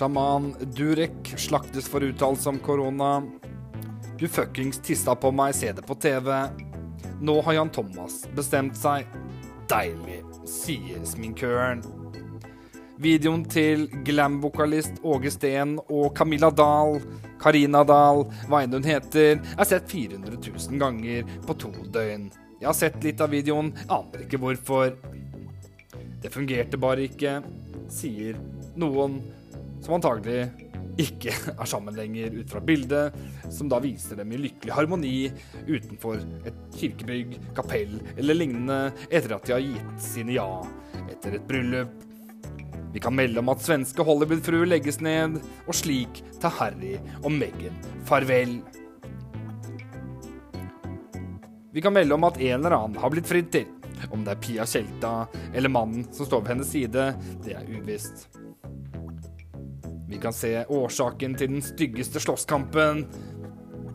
Sjaman 0.00 0.54
Durek 0.60 1.34
slaktes 1.36 1.88
for 1.88 2.00
uttalelse 2.00 2.48
om 2.48 2.58
korona. 2.58 3.22
Du 4.18 4.28
fuckings 4.28 4.78
tissa 4.78 5.12
på 5.14 5.28
meg, 5.30 5.52
se 5.54 5.74
det 5.76 5.82
på 5.84 5.94
TV. 5.94 6.30
Nå 7.20 7.34
har 7.44 7.52
Jan 7.52 7.68
Thomas 7.68 8.22
bestemt 8.32 8.78
seg. 8.80 9.04
Deilig, 9.68 10.22
sier 10.48 11.02
sminkøren. 11.04 11.82
Videoen 12.96 13.42
til 13.44 13.90
glam-vokalist 14.06 15.02
Åge 15.04 15.34
Steen 15.34 15.76
og 15.82 16.16
Camilla 16.16 16.48
Dahl, 16.48 16.96
Karina 17.42 17.84
Dahl, 17.84 18.24
hva 18.48 18.62
enn 18.64 18.78
hun 18.78 18.88
heter, 18.88 19.36
er 19.36 19.68
sett 19.68 19.92
400 19.92 20.40
000 20.40 20.80
ganger 20.80 21.28
på 21.44 21.58
to 21.60 21.74
døgn. 21.92 22.30
Jeg 22.56 22.70
har 22.70 22.78
sett 22.80 22.96
litt 23.04 23.20
av 23.20 23.36
videoen, 23.36 23.74
aner 23.84 24.24
ikke 24.24 24.40
hvorfor. 24.40 24.96
Det 26.24 26.32
fungerte 26.32 26.80
bare 26.80 27.04
ikke, 27.04 27.42
sier 27.92 28.40
noen 28.80 29.20
som 29.80 29.96
antagelig 29.96 30.48
ikke 31.00 31.32
er 31.60 31.68
sammen 31.68 31.96
lenger 31.96 32.34
ut 32.40 32.52
fra 32.52 32.60
bildet, 32.64 33.16
som 33.52 33.70
da 33.70 33.80
viser 33.82 34.20
dem 34.20 34.32
i 34.34 34.40
lykkelig 34.40 34.76
harmoni 34.76 35.14
utenfor 35.68 36.20
et 36.48 36.60
kirkebygg, 36.76 37.38
kapell 37.56 37.96
eller 38.16 38.38
lignende 38.38 38.80
etter 39.08 39.36
at 39.36 39.46
de 39.46 39.56
har 39.56 39.64
gitt 39.64 40.04
sine 40.04 40.36
ja 40.36 40.48
etter 41.08 41.38
et 41.38 41.48
bryllup. 41.48 42.06
Vi 42.90 42.98
kan 42.98 43.14
melde 43.14 43.38
om 43.38 43.50
at 43.52 43.62
svenske 43.62 44.02
Hollywood-fruer 44.02 44.66
legges 44.66 44.98
ned, 44.98 45.36
og 45.70 45.76
slik 45.78 46.24
tar 46.42 46.56
Harry 46.58 46.96
og 47.22 47.30
Meghan 47.30 47.76
farvel. 48.08 48.56
Vi 51.70 51.84
kan 51.84 51.94
melde 51.94 52.16
om 52.16 52.26
at 52.26 52.40
en 52.40 52.56
eller 52.58 52.74
annen 52.74 52.98
har 52.98 53.14
blitt 53.14 53.30
fridd 53.30 53.52
til. 53.54 53.68
Om 54.10 54.24
det 54.26 54.34
er 54.34 54.42
Pia 54.42 54.66
Tjelta 54.66 55.28
eller 55.54 55.70
mannen 55.70 56.08
som 56.10 56.26
står 56.26 56.42
ved 56.42 56.54
hennes 56.56 56.74
side, 56.74 57.10
det 57.44 57.54
er 57.54 57.70
uvisst. 57.70 58.39
Vi 60.10 60.18
kan 60.18 60.34
se 60.34 60.64
årsaken 60.66 61.36
til 61.38 61.52
den 61.52 61.62
styggeste 61.62 62.18
slåsskampen 62.22 63.04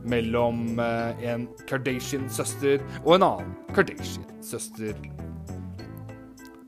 mellom 0.07 0.79
eh, 0.79 1.25
en 1.27 1.47
Kardashian-søster 1.67 2.79
og 3.01 3.17
en 3.17 3.25
annen 3.27 3.51
Kardashian-søster. 3.75 4.95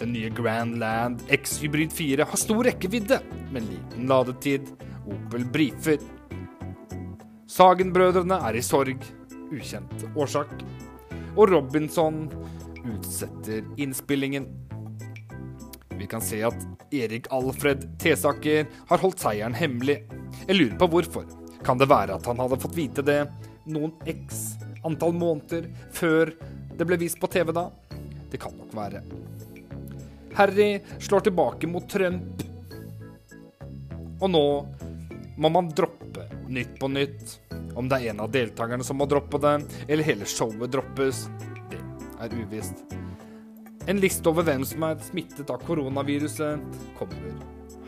Den 0.01 0.11
nye 0.13 0.29
Grand 0.35 0.75
Land 0.81 1.23
X 1.31 1.55
Hybrid 1.61 1.95
4 1.95 2.27
har 2.27 2.41
stor 2.41 2.67
rekkevidde, 2.67 3.21
men 3.53 3.69
liten 3.71 4.11
ladetid. 4.11 4.67
Opel 5.07 5.47
brifer. 5.53 6.03
Sagen-brødrene 7.47 8.41
er 8.49 8.59
i 8.59 8.65
sorg. 8.65 8.99
Ukjent 9.47 10.03
årsak. 10.19 10.51
Og 11.37 11.53
Robinson 11.53 12.25
utsetter 12.83 13.63
innspillingen. 13.79 14.51
Vi 15.97 16.07
kan 16.07 16.21
se 16.21 16.39
at 16.45 16.93
Erik 16.93 17.27
Alfred 17.33 17.85
Tesaker 17.99 18.67
har 18.89 19.01
holdt 19.01 19.23
seieren 19.23 19.57
hemmelig. 19.57 19.99
Jeg 20.45 20.57
lurer 20.57 20.77
på 20.79 20.89
hvorfor. 20.93 21.25
Kan 21.65 21.81
det 21.81 21.89
være 21.89 22.15
at 22.19 22.27
han 22.29 22.39
hadde 22.39 22.59
fått 22.61 22.77
vite 22.77 23.05
det 23.05 23.23
noen 23.67 23.91
x 24.07 24.57
antall 24.87 25.15
måneder 25.17 25.67
før 25.91 26.31
det 26.77 26.85
ble 26.87 26.99
vist 27.01 27.19
på 27.19 27.29
TV 27.33 27.51
da? 27.55 27.67
Det 28.31 28.39
kan 28.41 28.53
nok 28.55 28.75
være. 28.77 29.01
Harry 30.37 30.77
slår 31.01 31.27
tilbake 31.27 31.67
mot 31.67 31.89
Trump. 31.89 32.45
Og 34.21 34.29
nå 34.29 34.45
må 35.37 35.49
man 35.53 35.69
droppe 35.73 36.07
Nytt 36.47 36.79
på 36.79 36.87
nytt. 36.87 37.39
Om 37.75 37.89
det 37.89 37.97
er 37.97 38.13
en 38.13 38.21
av 38.23 38.31
deltakerne 38.31 38.83
som 38.83 38.97
må 38.97 39.05
droppe 39.05 39.39
det, 39.43 39.57
eller 39.87 40.07
hele 40.07 40.25
showet 40.25 40.71
droppes, 40.71 41.25
det 41.67 41.81
er 42.23 42.37
uvisst. 42.39 42.85
En 43.87 44.01
liste 44.03 44.27
over 44.27 44.43
hvem 44.43 44.65
som 44.67 44.83
er 44.83 44.97
smittet 44.99 45.47
av 45.47 45.61
koronaviruset, 45.63 46.59
kommer 46.97 47.37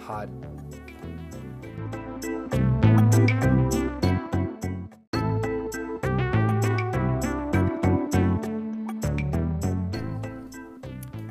her. 0.06 0.30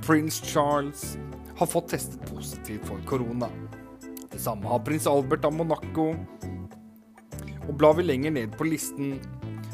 Prins 0.04 0.42
Charles 0.44 1.16
har 1.56 1.66
fått 1.66 1.88
testet 1.94 2.28
positivt 2.28 2.84
for 2.90 3.00
korona. 3.08 3.48
Det 4.28 4.40
samme 4.40 4.68
har 4.68 4.84
prins 4.84 5.08
Albert 5.08 5.48
av 5.48 5.56
Monaco. 5.56 6.10
Og 7.64 7.72
blar 7.72 7.96
vi 7.96 8.04
lenger 8.04 8.36
ned 8.36 8.52
på 8.60 8.68
listen, 8.68 9.16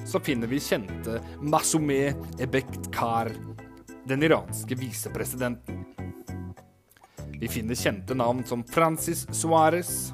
så 0.07 0.23
finner 0.23 0.47
vi 0.47 0.63
kjente 0.63 1.19
Masumeh 1.43 2.15
Ebektkar, 2.39 3.35
den 4.05 4.23
iranske 4.23 4.75
visepresidenten. 4.75 5.85
Vi 7.41 7.49
finner 7.49 7.75
kjente 7.75 8.15
navn 8.15 8.45
som 8.45 8.65
Francis 8.65 9.27
Suárez, 9.33 10.13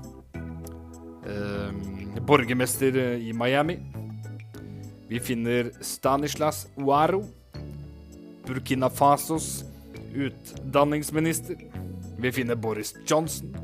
eh, 1.26 2.20
borgermester 2.26 2.96
i 2.96 3.32
Miami. 3.32 3.78
Vi 5.08 5.20
finner 5.20 5.70
Stanislas 5.80 6.66
Uaro, 6.76 7.24
Burkina 8.46 8.90
Fasos 8.90 9.64
utdanningsminister. 10.14 11.56
Vi 12.18 12.32
finner 12.32 12.54
Boris 12.54 12.94
Johnson. 13.06 13.56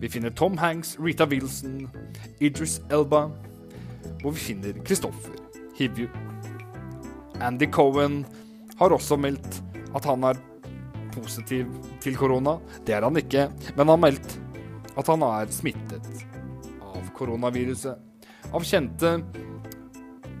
Vi 0.00 0.08
finner 0.08 0.30
Tom 0.30 0.58
Hanks, 0.58 0.96
Rita 1.00 1.26
Wilson, 1.26 1.88
Idris 2.38 2.80
Elba. 2.90 3.30
Og 4.24 4.34
vi 4.34 4.38
finner 4.38 4.72
Kristoffer 4.84 5.32
Hivju. 5.76 6.08
Andy 7.40 7.66
Cohen 7.66 8.26
har 8.80 8.96
også 8.96 9.18
meldt 9.20 9.60
at 9.94 10.06
han 10.08 10.24
er 10.24 10.40
positiv 11.14 11.68
til 12.02 12.16
korona. 12.16 12.56
Det 12.86 12.96
er 12.96 13.04
han 13.06 13.18
ikke, 13.20 13.48
men 13.74 13.82
han 13.84 13.94
har 13.94 14.04
meldt 14.08 14.36
at 14.98 15.10
han 15.10 15.24
er 15.26 15.50
smittet 15.54 16.06
av 16.80 17.10
koronaviruset. 17.16 17.98
Av 18.50 18.64
kjente 18.66 19.18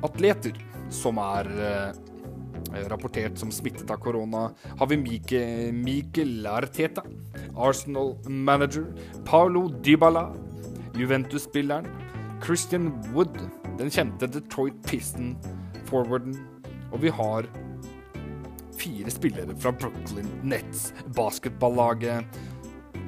atleter 0.06 0.56
som 0.90 1.20
er 1.22 1.50
eh, 1.62 2.86
rapportert 2.90 3.38
som 3.38 3.52
smittet 3.54 3.90
av 3.90 4.00
korona, 4.02 4.48
har 4.78 4.90
vi 4.90 4.98
Mike, 4.98 5.42
Mikel 5.76 6.46
Arteta, 6.48 7.04
Arsenal-manager, 7.54 8.88
Paulo 9.28 9.68
Dybala, 9.84 10.28
Juventus-spilleren, 10.98 11.86
Christian 12.42 12.90
Wood, 13.12 13.36
den 13.78 13.92
kjente 13.92 14.28
Detroit 14.30 14.78
Piston-forwarden, 14.88 16.38
og 16.90 17.02
vi 17.04 17.12
har 17.14 17.46
fire 18.80 19.10
spillere 19.10 19.56
fra 19.56 19.72
Brooklyn 19.72 20.28
Nets, 20.42 20.94
basketballaget, 21.16 22.24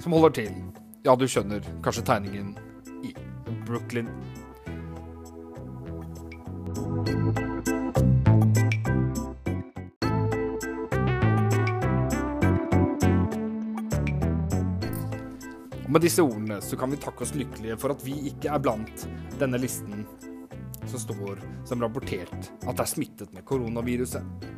som 0.01 0.13
holder 0.13 0.31
til 0.31 0.53
Ja, 1.03 1.17
du 1.19 1.25
skjønner 1.27 1.65
kanskje 1.83 2.05
tegningen 2.07 2.53
i 3.03 3.11
Brooklyn. 3.67 4.07
Og 15.83 15.91
med 15.91 16.05
disse 16.05 16.23
ordene 16.23 16.61
så 16.63 16.79
kan 16.79 16.93
vi 16.93 17.01
takke 17.03 17.25
oss 17.27 17.35
lykkelige 17.35 17.81
for 17.81 17.97
at 17.97 18.05
vi 18.07 18.15
ikke 18.31 18.53
er 18.53 18.63
blant 18.63 19.09
denne 19.41 19.59
listen 19.59 20.07
som 20.87 21.01
står 21.01 21.43
som 21.67 21.83
rapportert 21.83 22.53
at 22.63 22.77
det 22.77 22.85
er 22.85 22.91
smittet 22.95 23.35
med 23.35 23.49
koronaviruset. 23.49 24.53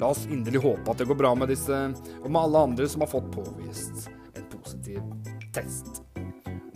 La 0.00 0.10
oss 0.12 0.26
inderlig 0.28 0.60
håpe 0.60 0.92
at 0.92 1.00
det 1.00 1.06
går 1.08 1.18
bra 1.18 1.32
med 1.38 1.48
disse, 1.52 1.76
og 2.20 2.28
med 2.28 2.40
alle 2.42 2.64
andre 2.68 2.88
som 2.90 3.04
har 3.04 3.10
fått 3.10 3.30
påvist 3.32 4.10
en 4.36 4.48
positiv 4.52 5.00
test. 5.56 6.02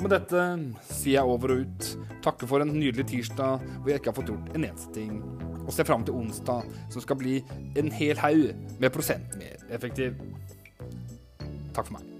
Og 0.00 0.06
med 0.06 0.14
dette 0.14 0.44
sier 0.88 1.18
jeg 1.18 1.28
over 1.28 1.52
og 1.52 1.66
ut. 1.66 1.88
Takker 2.24 2.48
for 2.48 2.64
en 2.64 2.72
nydelig 2.72 3.04
tirsdag 3.10 3.66
hvor 3.66 3.90
jeg 3.92 4.00
ikke 4.00 4.14
har 4.14 4.16
fått 4.16 4.32
gjort 4.32 4.54
en 4.54 4.64
eneste 4.64 4.94
ting. 4.96 5.18
Og 5.66 5.74
ser 5.76 5.88
fram 5.88 6.06
til 6.06 6.16
onsdag, 6.16 6.64
som 6.92 7.04
skal 7.04 7.20
bli 7.20 7.34
en 7.78 7.92
hel 7.92 8.16
haug 8.22 8.48
med 8.80 8.94
prosent 8.94 9.36
mer 9.40 9.60
effektiv. 9.68 10.16
Takk 11.76 11.84
for 11.84 11.98
meg. 11.98 12.19